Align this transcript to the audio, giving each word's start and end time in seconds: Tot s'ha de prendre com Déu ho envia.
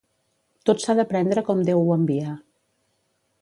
Tot 0.69 0.81
s'ha 0.83 0.95
de 0.99 1.05
prendre 1.11 1.43
com 1.51 1.61
Déu 1.69 1.83
ho 1.83 1.93
envia. 1.97 2.33